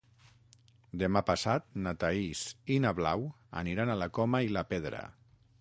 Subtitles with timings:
[1.01, 2.43] Demà passat na Thaís
[2.77, 3.29] i na Blau
[3.65, 5.05] aniran a la Coma i la Pedra.